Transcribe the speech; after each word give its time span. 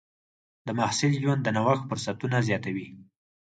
د 0.65 0.67
محصل 0.79 1.11
ژوند 1.21 1.41
د 1.43 1.47
نوښت 1.57 1.83
فرصتونه 1.89 2.37
زیاتوي. 2.47 2.87